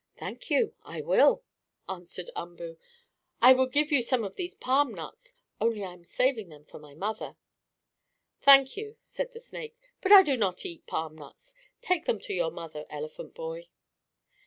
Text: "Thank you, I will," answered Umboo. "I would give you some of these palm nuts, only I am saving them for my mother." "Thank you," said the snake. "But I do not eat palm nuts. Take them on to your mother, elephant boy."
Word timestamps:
"Thank 0.17 0.49
you, 0.49 0.73
I 0.81 1.01
will," 1.01 1.43
answered 1.87 2.31
Umboo. 2.35 2.79
"I 3.39 3.53
would 3.53 3.71
give 3.71 3.91
you 3.91 4.01
some 4.01 4.23
of 4.23 4.35
these 4.35 4.55
palm 4.55 4.95
nuts, 4.95 5.35
only 5.59 5.83
I 5.83 5.93
am 5.93 6.05
saving 6.05 6.49
them 6.49 6.65
for 6.65 6.79
my 6.79 6.95
mother." 6.95 7.37
"Thank 8.41 8.75
you," 8.75 8.97
said 8.99 9.31
the 9.33 9.39
snake. 9.39 9.77
"But 10.01 10.11
I 10.11 10.23
do 10.23 10.37
not 10.37 10.65
eat 10.65 10.87
palm 10.87 11.15
nuts. 11.15 11.53
Take 11.83 12.05
them 12.05 12.15
on 12.15 12.21
to 12.23 12.33
your 12.33 12.49
mother, 12.49 12.87
elephant 12.89 13.35
boy." 13.35 13.67